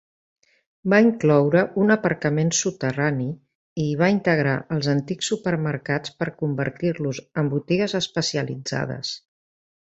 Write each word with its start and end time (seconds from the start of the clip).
Va 0.93 0.99
incloure 1.07 1.61
un 1.81 1.95
aparcament 1.95 2.49
subterrani 2.59 3.27
i 3.29 3.85
hi 3.91 3.93
va 4.01 4.09
integrar 4.15 4.57
els 4.77 4.91
antics 4.95 5.31
supermercats 5.35 6.17
per 6.23 6.31
convertir-los 6.43 7.25
en 7.43 7.55
botigues 7.55 7.99
especialitzades. 8.05 9.17